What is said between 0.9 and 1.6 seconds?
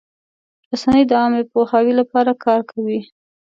د عامه